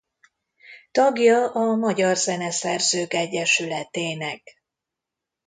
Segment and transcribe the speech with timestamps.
[0.91, 4.61] Tagja a Magyar Zeneszerzők Egyesületének.